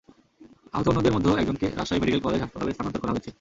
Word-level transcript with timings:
আহত 0.73 0.85
অন্যদের 0.87 1.13
মধ্যে 1.15 1.29
একজনকে 1.33 1.67
রাজশাহী 1.69 1.99
মেডিকেল 2.01 2.21
কলেজ 2.23 2.39
হাসপাতালে 2.41 2.73
স্থানান্তর 2.73 3.01
করা 3.01 3.13
হয়েছে। 3.13 3.29